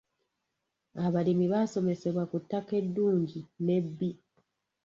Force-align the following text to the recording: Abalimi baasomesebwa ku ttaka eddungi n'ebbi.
Abalimi 1.05 1.45
baasomesebwa 1.53 2.23
ku 2.31 2.37
ttaka 2.43 2.71
eddungi 2.81 3.39
n'ebbi. 3.65 4.09